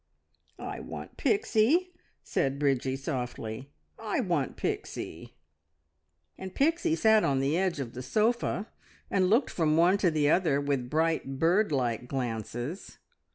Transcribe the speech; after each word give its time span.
"I 0.57 0.79
want 0.79 1.15
Pixie!" 1.15 1.91
said 2.23 2.57
Bridgie 2.57 2.95
softly. 2.95 3.69
"I 3.99 4.19
want 4.19 4.57
Pixie!" 4.57 5.35
And 6.39 6.55
Pixie 6.55 6.95
sat 6.95 7.23
on 7.23 7.39
the 7.39 7.55
edge 7.55 7.79
of 7.79 7.93
the 7.93 8.01
sofa, 8.01 8.67
and 9.11 9.29
looked 9.29 9.51
from 9.51 9.77
one 9.77 9.99
to 9.99 10.09
the 10.09 10.27
other 10.27 10.59
with 10.59 10.89
bright, 10.89 11.37
bird 11.37 11.71
like 11.71 12.07
glances. 12.07 12.97